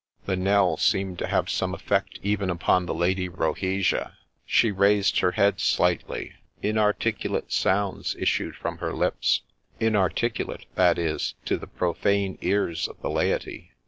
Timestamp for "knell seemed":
0.35-1.19